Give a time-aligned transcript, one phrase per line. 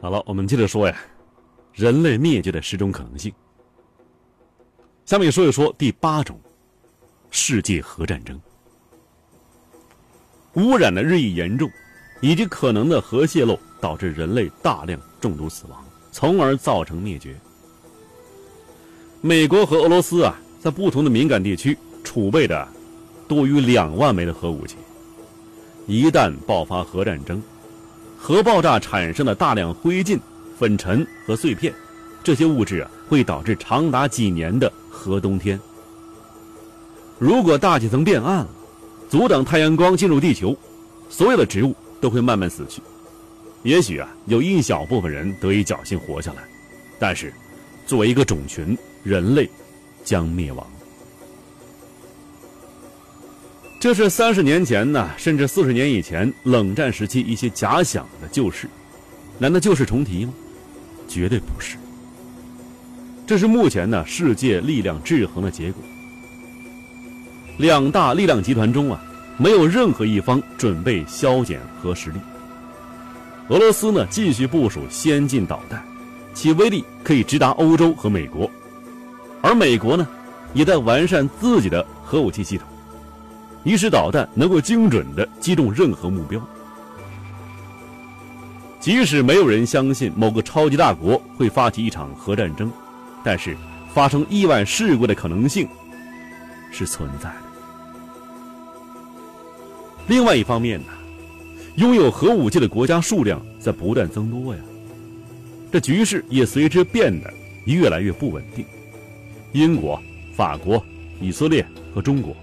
[0.00, 0.96] 好了，我们接着说呀，
[1.74, 3.30] 人类灭绝的十种可能性。
[5.04, 6.40] 下面说一说第八种，
[7.30, 8.40] 世界核战争。
[10.54, 11.70] 污染的日益严重，
[12.22, 17.38] 以及可能的核泄漏，导致人类大量中毒死亡，从而造成灭绝。
[19.20, 22.66] 美国和俄罗斯啊，在不同的敏感地区储备的
[23.28, 24.76] 多于两万枚的核武器。
[25.86, 27.42] 一旦爆发核战争，
[28.22, 30.20] 核爆炸产生的大量灰烬、
[30.58, 31.72] 粉尘和碎片，
[32.22, 35.58] 这些物质啊，会导致长达几年的核冬天。
[37.18, 38.48] 如果大气层变暗了，
[39.08, 40.54] 阻挡太阳光进入地球，
[41.08, 42.82] 所有的植物都会慢慢死去。
[43.62, 46.42] 也许啊，有一小部分人得以侥幸活下来，
[46.98, 47.32] 但是，
[47.86, 49.48] 作为一个种群，人类
[50.04, 50.69] 将灭亡。
[53.80, 58.68] 这是三十年前呢，甚至四十年以前冷战时期一些假想的旧事，
[59.38, 60.34] 难道旧事重提吗？
[61.08, 61.78] 绝对不是。
[63.26, 65.82] 这是目前呢世界力量制衡的结果。
[67.56, 69.02] 两大力量集团中啊，
[69.38, 72.20] 没有任何一方准备削减核实力。
[73.48, 75.82] 俄罗斯呢继续部署先进导弹，
[76.34, 78.50] 其威力可以直达欧洲和美国，
[79.40, 80.06] 而美国呢，
[80.52, 82.66] 也在完善自己的核武器系统。
[83.64, 86.40] 以使导弹能够精准的击中任何目标。
[88.78, 92.72] 即使没有人相信某个超级大国会发起一场核战争，
[93.22, 93.54] 但是
[93.92, 95.68] 发生意外事故的可能性
[96.70, 97.36] 是存在的。
[100.06, 100.86] 另外一方面呢，
[101.76, 104.60] 拥有核武器的国家数量在不断增多呀，
[105.70, 107.30] 这局势也随之变得
[107.66, 108.64] 越来越不稳定。
[109.52, 110.00] 英国、
[110.34, 110.82] 法国、
[111.20, 112.34] 以色列和中国。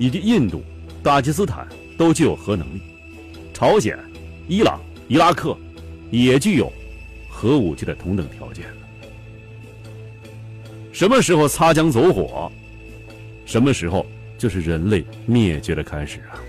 [0.00, 0.64] 以及印度、
[1.02, 2.80] 巴基斯坦都具有核能力，
[3.52, 3.98] 朝鲜、
[4.48, 5.54] 伊朗、伊拉克
[6.10, 6.72] 也具有
[7.28, 8.64] 核武器的同等条件。
[10.90, 12.50] 什么时候擦枪走火，
[13.44, 14.06] 什么时候
[14.38, 16.40] 就是人类灭绝的开始啊！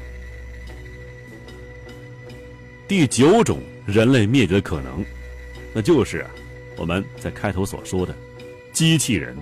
[2.88, 5.04] 第九种人类灭绝的可能，
[5.74, 6.26] 那就是
[6.78, 8.16] 我们在开头所说的
[8.72, 9.36] 机器人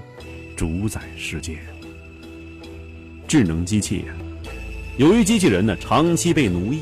[0.58, 1.59] 主宰世界。
[3.29, 4.06] 智能机器，
[4.97, 6.79] 由于机器人呢长期被奴役，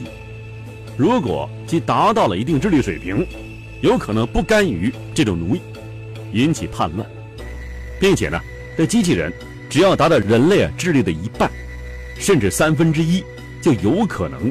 [0.95, 3.27] 如果其达到了一定智力水平，
[3.81, 5.59] 有可能不甘于这种奴役，
[6.31, 7.05] 引起叛乱，
[7.99, 8.39] 并且呢，
[8.77, 9.29] 这机器人
[9.69, 11.51] 只要达到人类啊智力的一半，
[12.17, 13.21] 甚至三分之一，
[13.61, 14.49] 就有可能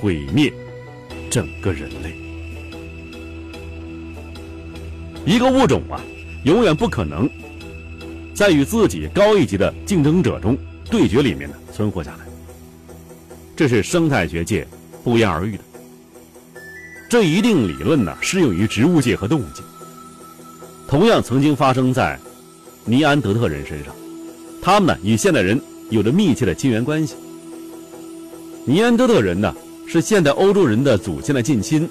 [0.00, 0.52] 毁灭
[1.28, 2.14] 整个人类。
[5.26, 6.00] 一个物种啊，
[6.44, 7.28] 永远不可能
[8.32, 10.56] 在与自己高一级的竞争者中。
[10.90, 12.18] 对决里面呢存活下来，
[13.56, 14.66] 这是生态学界
[15.02, 15.62] 不言而喻的。
[17.08, 19.62] 这一定理论呢适用于植物界和动物界。
[20.86, 22.18] 同样曾经发生在
[22.84, 23.94] 尼安德特人身上，
[24.62, 27.14] 他们呢与现代人有着密切的亲缘关系。
[28.64, 29.54] 尼安德特人呢
[29.86, 31.88] 是现代欧洲人的祖先的近亲，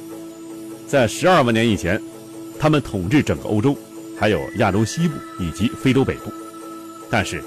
[0.87, 2.01] 在十二万年以前，
[2.59, 3.75] 他们统治整个欧洲，
[4.17, 6.31] 还有亚洲西部以及非洲北部，
[7.09, 7.43] 但是。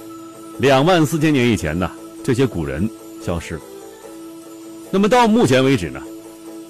[0.58, 1.90] 两万四千年以前呢，
[2.24, 2.88] 这些古人
[3.22, 3.60] 消失了。
[4.90, 6.00] 那么到目前为止呢，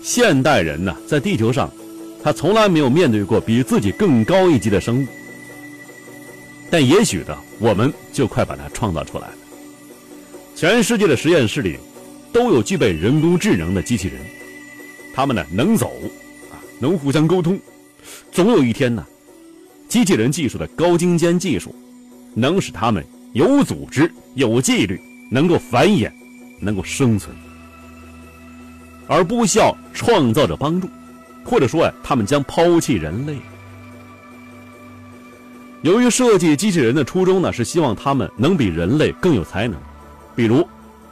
[0.02, 1.70] 现代人呢在地球上，
[2.22, 5.06] 他从来没有面对过比自己更高一级的生物。
[6.68, 9.34] 但也许呢，我们就快把它创造出来了。
[10.56, 11.76] 全世界的实验室里，
[12.32, 14.18] 都有具备人工智能的机器人，
[15.14, 15.92] 他们呢能走，
[16.50, 17.56] 啊，能互相沟通。
[18.32, 19.06] 总有一天呢，
[19.88, 21.72] 机器人技术的高精尖技术，
[22.34, 23.04] 能使他们。
[23.36, 24.98] 有组织、有纪律，
[25.28, 26.10] 能够繁衍，
[26.58, 27.36] 能够生存，
[29.06, 30.88] 而不需要创造者帮助，
[31.44, 33.36] 或者说呀，他们将抛弃人类。
[35.82, 39.78] 由于设计机器人的初衷呢，是希望他们能比人类更有才能，
[40.34, 40.66] 比如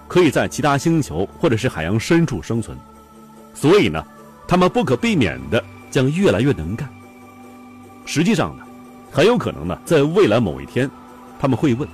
[0.09, 2.75] 可以在其他星球或者是海洋深处生存，
[3.53, 4.03] 所以呢，
[4.49, 6.89] 他们不可避免的将越来越能干。
[8.07, 8.65] 实际上呢，
[9.13, 10.91] 很有可能呢，在未来某一天，
[11.39, 11.87] 他们会问。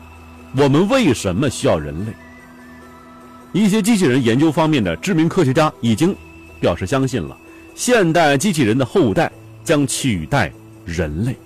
[0.56, 2.12] 我们为什么需要人类？
[3.52, 6.14] 一些机器人研究方面的知名科学家已经
[6.60, 7.36] 表示相信了，
[7.74, 9.30] 现代机器人的后代
[9.64, 10.52] 将取代
[10.84, 11.36] 人类。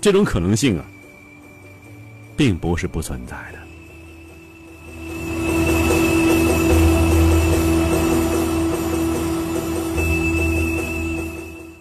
[0.00, 0.84] 这种可能性啊，
[2.36, 3.58] 并不是不存在的。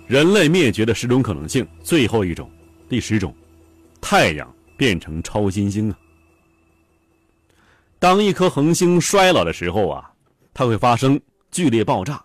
[0.07, 2.49] 人类灭绝的十种可能性，最后一种，
[2.87, 3.33] 第十种，
[3.99, 4.47] 太阳
[4.77, 5.97] 变成超新星啊！
[8.03, 10.11] 当一颗恒星衰老的时候啊，
[10.53, 11.17] 它会发生
[11.51, 12.21] 剧烈爆炸。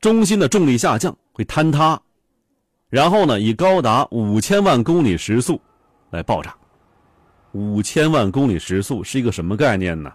[0.00, 2.02] 中心的重力下降，会坍塌，
[2.88, 5.60] 然后呢，以高达五千万公里时速
[6.10, 6.52] 来爆炸。
[7.52, 10.12] 五千万公里时速是一个什么概念呢？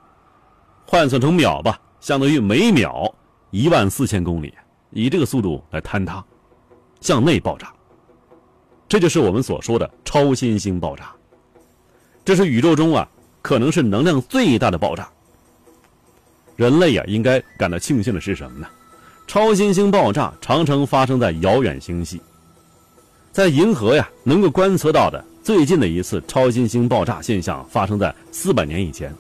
[0.86, 3.10] 换算成秒吧，相当于每秒
[3.52, 4.54] 一万四千公里，
[4.90, 6.22] 以这个速度来坍塌，
[7.00, 7.74] 向内爆炸。
[8.90, 11.16] 这就是我们所说的超新星爆炸。
[12.26, 13.10] 这是宇宙中啊，
[13.48, 15.08] 可能是能量最大的爆炸。
[16.58, 18.68] 人类呀，应该感到庆幸的是什么呢？
[19.26, 22.22] 超新星爆炸常常发生在遥远星系，
[23.32, 29.16] 在银河呀能够观测到的最近的一次超新星爆炸现象发生在四百年以前。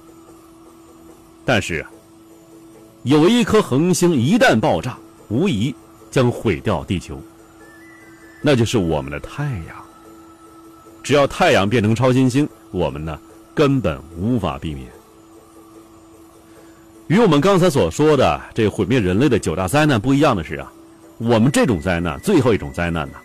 [1.46, 1.86] 但是，
[3.04, 4.98] 有一颗恒星一旦爆炸，
[5.30, 5.74] 无疑
[6.12, 7.18] 将毁掉地球。
[8.42, 9.78] 那就是我们的太阳。
[11.02, 13.18] 只要太阳变成超新星，我们呢
[13.58, 14.88] 根本无法避免。
[17.08, 20.72] 与我们刚才所说的这毁灭人类的九大灾难不一样的是啊，
[21.18, 23.16] 我们这种灾难最后一种灾难呢，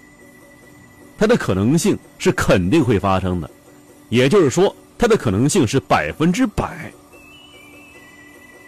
[1.19, 3.51] 它的可能性是肯定会发生的，
[4.09, 6.91] 也就是说，它的可能性是百分之百。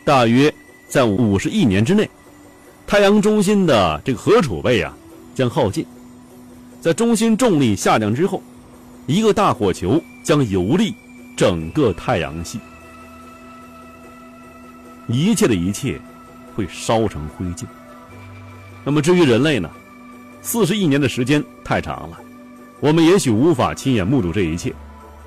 [0.04, 0.52] 大约
[0.86, 2.06] 在五十亿年之内，
[2.86, 4.94] 太阳中心的这个核储备啊
[5.34, 5.86] 将耗尽，
[6.82, 8.42] 在中心重力下降之后，
[9.06, 10.94] 一个大火球将游历
[11.36, 12.60] 整个太阳系。
[15.06, 16.00] 一切的一切
[16.54, 17.64] 会烧成灰烬。
[18.84, 19.70] 那么至于人类呢？
[20.42, 22.18] 四十亿年的时间太长了，
[22.80, 24.74] 我们也许无法亲眼目睹这一切，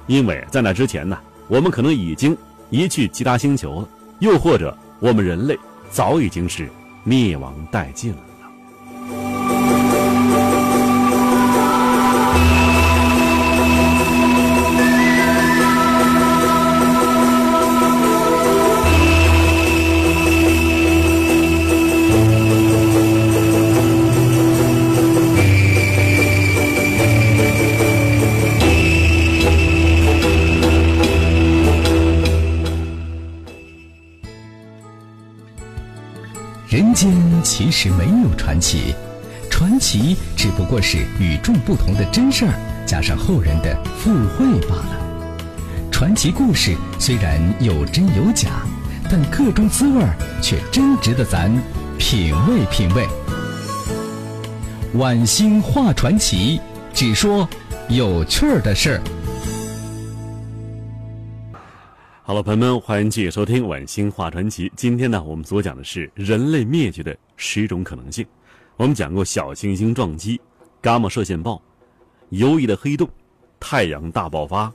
[0.05, 1.17] 因为在那之前呢，
[1.47, 2.37] 我们可能已经
[2.69, 3.89] 移去其他星球了，
[4.19, 5.57] 又或者我们人类
[5.89, 6.69] 早已经是
[7.03, 8.19] 灭亡殆尽了。
[36.69, 37.15] 人间
[37.45, 38.93] 其实没有传奇，
[39.49, 42.51] 传奇只不过是与众不同的真事儿
[42.85, 44.99] 加上后人的附会罢了。
[45.89, 48.49] 传奇故事虽然有真有假，
[49.09, 51.49] 但各种滋味儿却真值得咱
[51.97, 53.07] 品味品味。
[54.95, 56.59] 晚星画传奇，
[56.93, 57.47] 只说
[57.87, 59.01] 有趣儿的事儿。
[62.27, 64.67] 好了，朋友们，欢迎继续收听《晚星话传奇》。
[64.75, 68.27] 今天呢，我们所讲的是人类灭绝的十种可能性。
[68.75, 70.37] 我们讲过小行星撞击、
[70.83, 71.61] 伽马射线暴、
[72.31, 73.09] 游移的黑洞、
[73.61, 74.69] 太阳大爆发、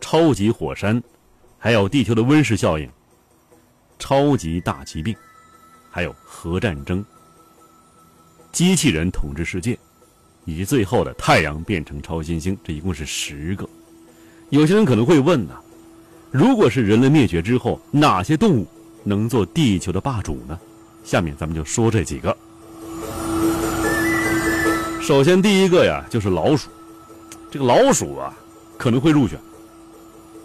[0.00, 1.02] 超级火山，
[1.58, 2.88] 还有地球的温室效应、
[3.98, 5.12] 超级大疾病，
[5.90, 7.04] 还有核战争、
[8.52, 9.76] 机器人统治世界，
[10.44, 12.56] 以及最后的太阳变成超新星。
[12.62, 13.68] 这一共是十个。
[14.50, 15.58] 有些人可能会问呢？
[16.32, 18.66] 如果是人类灭绝之后，哪些动物
[19.04, 20.58] 能做地球的霸主呢？
[21.04, 22.34] 下面咱们就说这几个。
[25.02, 26.70] 首先，第一个呀，就是老鼠。
[27.50, 28.34] 这个老鼠啊，
[28.78, 29.38] 可能会入选。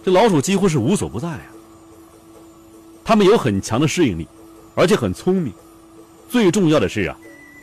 [0.03, 1.47] 这老鼠几乎是无所不在啊。
[3.05, 4.27] 它们有很强的适应力，
[4.75, 5.53] 而且很聪明。
[6.27, 7.17] 最重要的是啊，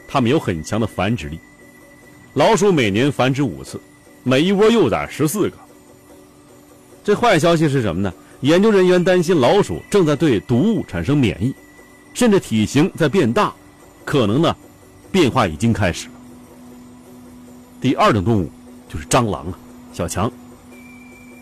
[0.08, 1.38] 它们有很强的繁殖力。
[2.32, 3.78] 老鼠每年繁殖五次，
[4.22, 5.56] 每一窝幼崽十四个。
[7.04, 8.10] 这坏消息是什么呢？
[8.40, 11.54] 研究人员担心老鼠正在对毒物产生免疫，
[12.14, 13.52] 甚至体型在变大，
[14.06, 14.56] 可能呢，
[15.12, 16.14] 变化已经开始了。
[17.78, 18.50] 第二种动物
[18.88, 19.58] 就是蟑螂啊，
[19.92, 20.32] 小强。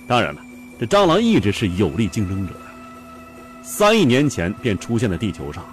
[0.09, 0.40] 当然了，
[0.81, 2.61] 这蟑螂一直是有力竞争者呀。
[3.62, 5.64] 三亿年前便出现在地球上，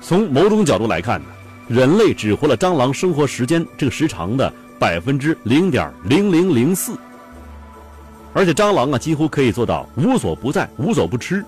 [0.00, 1.26] 从某种角度来看呢，
[1.66, 6.96] 人类只活了蟑螂生活时间这个时长的百分之零点零零零四。
[8.34, 11.44] 而且蟑螂啊，几乎可以做到无所不在、无所不吃，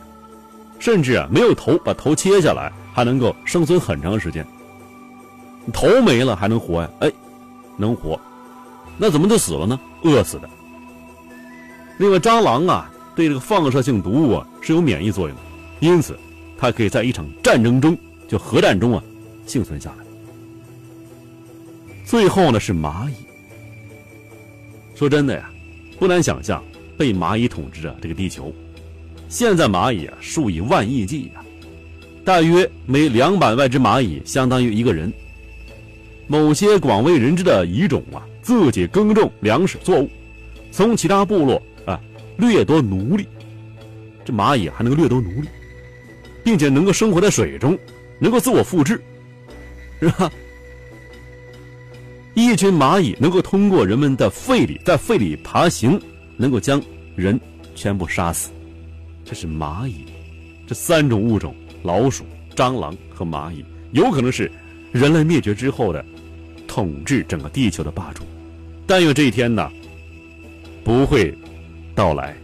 [0.78, 4.46] 甚至啊没有头，把头切下来还能够生存很长时间。
[5.72, 6.90] 头没了还能活呀？
[7.00, 7.10] 哎，
[7.78, 8.20] 能活，
[8.98, 9.80] 那怎么就死了呢？
[10.02, 10.50] 饿死的。
[11.96, 15.42] 另外，蟑螂啊对这个放射性毒物啊是有免疫作用的，
[15.80, 16.18] 因此
[16.58, 17.96] 它可以在一场战争中，
[18.28, 19.02] 就核战中啊
[19.46, 20.04] 幸存下来。
[22.04, 23.14] 最后呢是蚂蚁。
[24.94, 25.50] 说真的呀，
[25.98, 26.62] 不难想象。
[26.96, 28.52] 被蚂蚁统治着这个地球，
[29.28, 31.44] 现在蚂蚁啊数以万亿计呀，
[32.24, 35.12] 大约每两百万只蚂蚁相当于一个人。
[36.26, 40.08] 某些广为人知的蚁种啊，自己耕种粮食作物，
[40.70, 42.00] 从其他部落啊
[42.38, 43.26] 掠夺奴隶。
[44.24, 45.48] 这蚂蚁还能掠夺奴隶，
[46.42, 47.78] 并且能够生活在水中，
[48.18, 48.98] 能够自我复制，
[50.00, 50.32] 是吧？
[52.32, 56.00] 一群蚂蚁能够通过人们的肺里，在肺里爬行，
[56.36, 56.82] 能够将
[57.16, 57.38] 人
[57.74, 58.50] 全部杀死。
[59.24, 60.04] 这是蚂蚁，
[60.66, 62.24] 这三种物种——老鼠、
[62.54, 64.50] 蟑螂和蚂蚁，有可能是
[64.92, 66.04] 人类灭绝之后的
[66.66, 68.22] 统治整个地球的霸主。
[68.86, 69.70] 但愿这一天呢，
[70.84, 71.34] 不会
[71.94, 72.36] 到来。